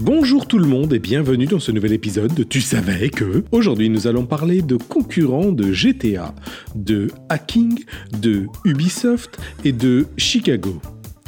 [0.00, 3.42] Bonjour tout le monde et bienvenue dans ce nouvel épisode de Tu savais que...
[3.50, 6.36] Aujourd'hui nous allons parler de concurrents de GTA,
[6.76, 7.84] de hacking,
[8.22, 10.80] de Ubisoft et de Chicago.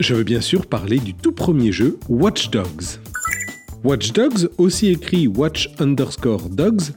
[0.00, 2.98] Je veux bien sûr parler du tout premier jeu Watch Dogs.
[3.84, 6.90] Watch Dogs, aussi écrit Watch underscore Dogs,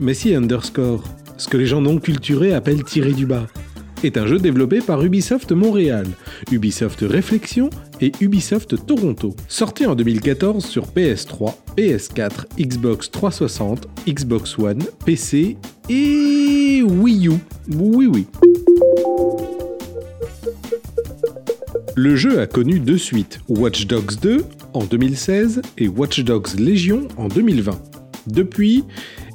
[0.00, 1.04] mais si underscore,
[1.36, 3.46] ce que les gens non culturés appellent tirer du bas,
[4.06, 6.06] est un jeu développé par Ubisoft Montréal,
[6.50, 7.70] Ubisoft Réflexion
[8.00, 9.34] et Ubisoft Toronto.
[9.48, 15.56] Sorti en 2014 sur PS3, PS4, Xbox 360, Xbox One, PC
[15.88, 17.32] et Wii U.
[17.76, 18.26] Oui oui.
[21.94, 27.06] Le jeu a connu deux suites, Watch Dogs 2 en 2016 et Watch Dogs Légion
[27.16, 27.78] en 2020.
[28.26, 28.84] Depuis,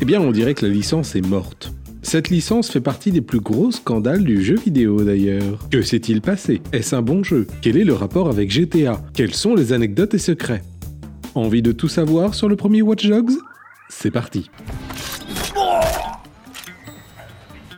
[0.00, 1.72] eh bien on dirait que la licence est morte.
[2.02, 5.68] Cette licence fait partie des plus gros scandales du jeu vidéo d'ailleurs.
[5.70, 6.60] Que s'est-il passé?
[6.72, 7.46] Est-ce un bon jeu?
[7.62, 10.62] Quel est le rapport avec GTA Quelles sont les anecdotes et secrets?
[11.34, 13.32] Envie de tout savoir sur le premier Watch Dogs?
[13.88, 14.50] C'est parti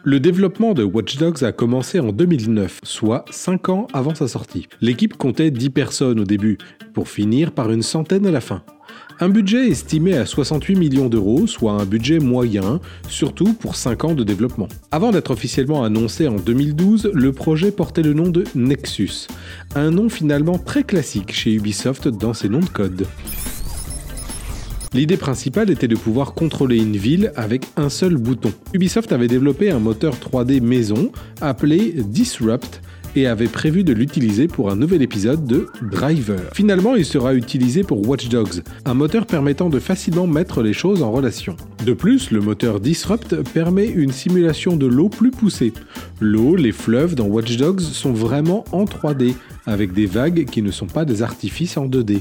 [0.07, 4.69] le développement de Watch Dogs a commencé en 2009, soit 5 ans avant sa sortie.
[4.83, 6.59] L'équipe comptait 10 personnes au début,
[6.93, 8.63] pour finir par une centaine à la fin.
[9.21, 14.15] Un budget estimé à 68 millions d'euros, soit un budget moyen, surtout pour 5 ans
[14.15, 14.67] de développement.
[14.91, 19.29] Avant d'être officiellement annoncé en 2012, le projet portait le nom de Nexus,
[19.77, 23.07] un nom finalement très classique chez Ubisoft dans ses noms de code.
[24.95, 28.53] L'idée principale était de pouvoir contrôler une ville avec un seul bouton.
[28.75, 32.81] Ubisoft avait développé un moteur 3D maison appelé Disrupt
[33.17, 36.41] et avait prévu de l'utiliser pour un nouvel épisode de Driver.
[36.55, 41.03] Finalement, il sera utilisé pour Watch Dogs, un moteur permettant de facilement mettre les choses
[41.03, 41.57] en relation.
[41.85, 45.73] De plus, le moteur Disrupt permet une simulation de l'eau plus poussée.
[46.21, 49.35] L'eau, les fleuves dans Watch Dogs sont vraiment en 3D,
[49.67, 52.21] avec des vagues qui ne sont pas des artifices en 2D.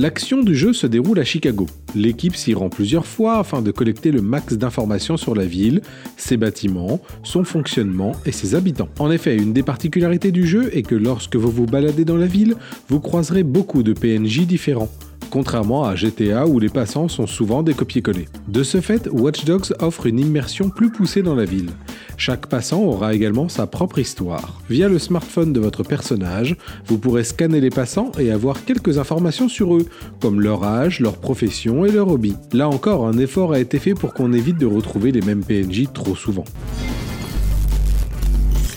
[0.00, 1.66] L'action du jeu se déroule à Chicago.
[1.96, 5.82] L'équipe s'y rend plusieurs fois afin de collecter le max d'informations sur la ville,
[6.16, 8.88] ses bâtiments, son fonctionnement et ses habitants.
[9.00, 12.26] En effet, une des particularités du jeu est que lorsque vous vous baladez dans la
[12.26, 12.54] ville,
[12.88, 14.88] vous croiserez beaucoup de PNJ différents
[15.28, 18.28] contrairement à GTA où les passants sont souvent des copier-coller.
[18.48, 21.70] De ce fait, Watch Dogs offre une immersion plus poussée dans la ville.
[22.20, 24.60] Chaque passant aura également sa propre histoire.
[24.68, 26.56] Via le smartphone de votre personnage,
[26.86, 29.86] vous pourrez scanner les passants et avoir quelques informations sur eux,
[30.20, 32.34] comme leur âge, leur profession et leur hobby.
[32.52, 35.92] Là encore, un effort a été fait pour qu'on évite de retrouver les mêmes PNJ
[35.94, 36.44] trop souvent.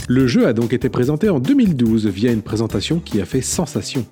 [0.07, 4.05] Le jeu a donc été présenté en 2012 via une présentation qui a fait sensation.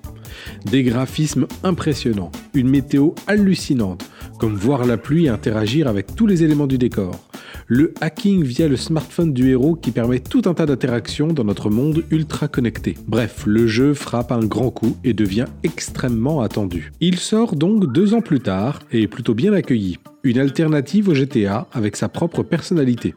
[0.64, 4.04] Des graphismes impressionnants, une météo hallucinante,
[4.40, 7.29] comme voir la pluie interagir avec tous les éléments du décor.
[7.72, 11.70] Le hacking via le smartphone du héros qui permet tout un tas d'interactions dans notre
[11.70, 12.96] monde ultra connecté.
[13.06, 16.90] Bref, le jeu frappe un grand coup et devient extrêmement attendu.
[17.00, 20.00] Il sort donc deux ans plus tard et est plutôt bien accueilli.
[20.24, 23.14] Une alternative au GTA avec sa propre personnalité.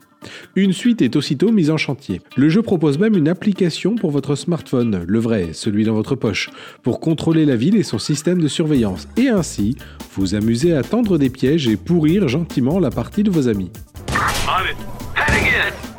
[0.55, 2.21] Une suite est aussitôt mise en chantier.
[2.37, 6.51] Le jeu propose même une application pour votre smartphone, le vrai, celui dans votre poche,
[6.83, 9.77] pour contrôler la ville et son système de surveillance, et ainsi
[10.15, 13.71] vous amuser à tendre des pièges et pourrir gentiment la partie de vos amis.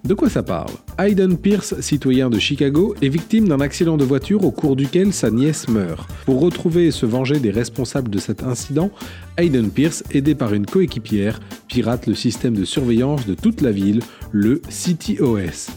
[0.04, 4.44] De quoi ça parle Hayden Pierce, citoyen de Chicago, est victime d'un accident de voiture
[4.44, 6.08] au cours duquel sa nièce meurt.
[6.26, 8.90] Pour retrouver et se venger des responsables de cet incident,
[9.38, 14.00] Hayden Pierce, aidé par une coéquipière, pirate le système de surveillance de toute la ville,
[14.30, 15.70] le CityOS.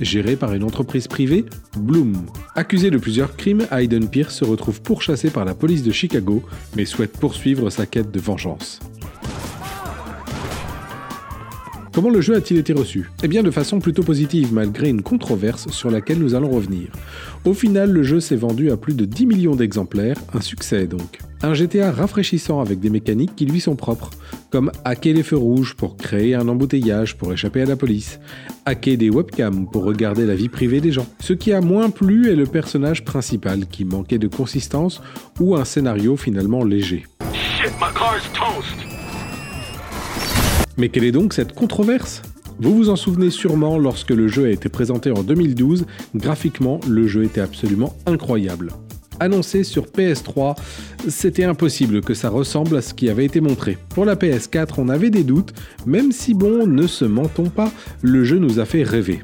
[0.00, 1.46] Géré par une entreprise privée,
[1.78, 2.26] Bloom.
[2.54, 6.42] Accusé de plusieurs crimes, Hayden Pierce se retrouve pourchassé par la police de Chicago,
[6.76, 8.80] mais souhaite poursuivre sa quête de vengeance.
[12.00, 13.10] Comment le jeu a-t-il été reçu?
[13.22, 16.88] Eh bien de façon plutôt positive malgré une controverse sur laquelle nous allons revenir.
[17.44, 21.18] Au final, le jeu s'est vendu à plus de 10 millions d'exemplaires, un succès donc.
[21.42, 24.08] Un GTA rafraîchissant avec des mécaniques qui lui sont propres,
[24.48, 28.18] comme hacker les feux rouges pour créer un embouteillage pour échapper à la police,
[28.64, 31.06] hacker des webcams pour regarder la vie privée des gens.
[31.18, 35.02] Ce qui a moins plu est le personnage principal qui manquait de consistance
[35.38, 37.04] ou un scénario finalement léger.
[40.80, 42.22] Mais quelle est donc cette controverse?
[42.58, 45.84] Vous vous en souvenez sûrement lorsque le jeu a été présenté en 2012,
[46.14, 48.72] graphiquement le jeu était absolument incroyable.
[49.18, 50.56] Annoncé sur PS3,
[51.06, 53.76] c'était impossible que ça ressemble à ce qui avait été montré.
[53.90, 55.52] Pour la PS4, on avait des doutes,
[55.84, 59.20] même si bon, ne se mentons pas, le jeu nous a fait rêver.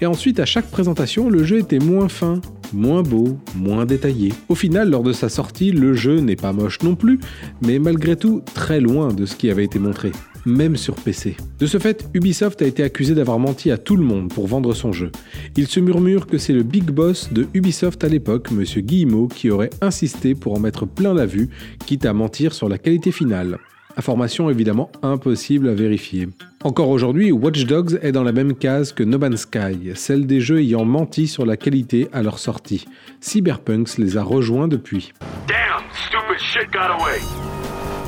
[0.00, 2.40] Et ensuite, à chaque présentation, le jeu était moins fin,
[2.72, 4.32] moins beau, moins détaillé.
[4.48, 7.18] Au final, lors de sa sortie, le jeu n'est pas moche non plus,
[7.62, 10.12] mais malgré tout très loin de ce qui avait été montré,
[10.48, 11.36] même sur PC.
[11.58, 14.74] De ce fait, Ubisoft a été accusé d'avoir menti à tout le monde pour vendre
[14.74, 15.12] son jeu.
[15.56, 19.50] Il se murmure que c'est le big boss de Ubisoft à l'époque, Monsieur Guillemot, qui
[19.50, 21.48] aurait insisté pour en mettre plein la vue,
[21.86, 23.58] quitte à mentir sur la qualité finale.
[23.96, 26.28] Information évidemment impossible à vérifier.
[26.62, 30.40] Encore aujourd'hui, Watch Dogs est dans la même case que No Man's Sky, celle des
[30.40, 32.84] jeux ayant menti sur la qualité à leur sortie.
[33.20, 35.12] Cyberpunks les a rejoints depuis.
[35.48, 37.18] Damn, stupid shit got away.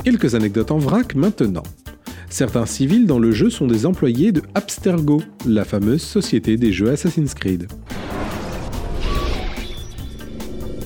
[0.05, 1.63] Quelques anecdotes en vrac maintenant.
[2.31, 6.89] Certains civils dans le jeu sont des employés de Abstergo, la fameuse société des jeux
[6.89, 7.67] Assassin's Creed.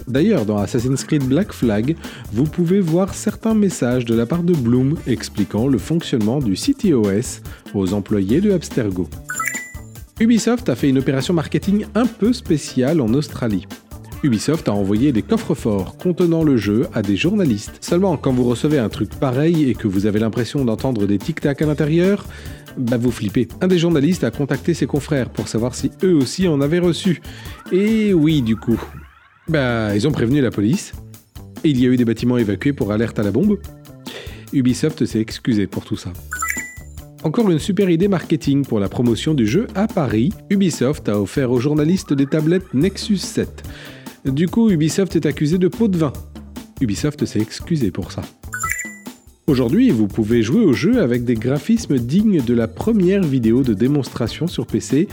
[0.08, 1.96] D'ailleurs, dans Assassin's Creed Black Flag,
[2.34, 7.42] vous pouvez voir certains messages de la part de Bloom expliquant le fonctionnement du CTOS
[7.76, 9.08] aux employés de Abstergo.
[10.20, 13.68] Ubisoft a fait une opération marketing un peu spéciale en Australie.
[14.26, 17.78] Ubisoft a envoyé des coffres forts contenant le jeu à des journalistes.
[17.80, 21.62] Seulement, quand vous recevez un truc pareil et que vous avez l'impression d'entendre des tic-tac
[21.62, 22.26] à l'intérieur,
[22.76, 23.48] bah vous flippez.
[23.62, 27.22] Un des journalistes a contacté ses confrères pour savoir si eux aussi en avaient reçu.
[27.72, 28.82] Et oui, du coup.
[29.48, 30.94] Bah, ils ont prévenu la police.
[31.64, 33.60] Il y a eu des bâtiments évacués pour alerte à la bombe.
[34.54, 36.12] Ubisoft s'est excusé pour tout ça.
[37.24, 40.32] Encore une super idée marketing pour la promotion du jeu à Paris.
[40.50, 43.64] Ubisoft a offert aux journalistes des tablettes Nexus 7.
[44.26, 46.12] Du coup, Ubisoft est accusé de pot de vin.
[46.82, 48.24] Ubisoft s'est excusé pour ça.
[49.46, 53.76] Aujourd'hui, vous pouvez jouer au jeu avec des graphismes dignes de la première vidéo de
[53.76, 55.08] démonstration sur PC.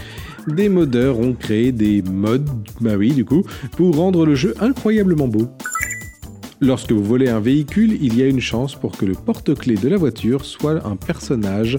[0.49, 2.39] Des modeurs ont créé des mods,
[2.81, 3.43] bah oui du coup,
[3.73, 5.47] pour rendre le jeu incroyablement beau.
[6.63, 9.89] Lorsque vous volez un véhicule, il y a une chance pour que le porte-clés de
[9.91, 11.79] la voiture soit un personnage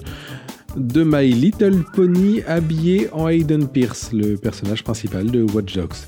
[0.76, 6.06] de My Little Pony habillé en Hayden Pierce, le personnage principal de Watch Dogs.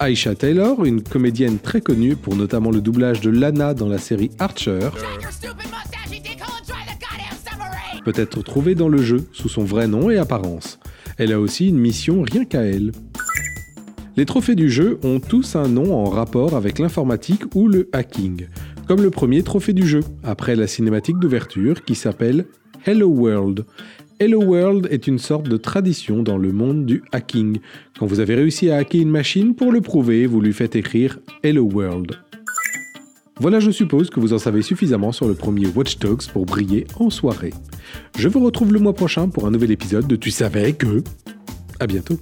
[0.00, 4.30] Aisha Taylor, une comédienne très connue pour notamment le doublage de Lana dans la série
[4.38, 4.88] Archer,
[8.02, 10.78] peut être trouvée dans le jeu sous son vrai nom et apparence.
[11.18, 12.92] Elle a aussi une mission rien qu'à elle.
[14.16, 18.46] Les trophées du jeu ont tous un nom en rapport avec l'informatique ou le hacking,
[18.88, 22.46] comme le premier trophée du jeu, après la cinématique d'ouverture qui s'appelle
[22.86, 23.66] Hello World.
[24.22, 27.58] Hello World est une sorte de tradition dans le monde du hacking.
[27.98, 31.18] Quand vous avez réussi à hacker une machine, pour le prouver, vous lui faites écrire
[31.42, 32.16] Hello World.
[33.38, 36.86] Voilà, je suppose que vous en savez suffisamment sur le premier Watch Dogs pour briller
[36.98, 37.54] en soirée.
[38.18, 41.02] Je vous retrouve le mois prochain pour un nouvel épisode de Tu savais que...
[41.78, 42.18] À bientôt.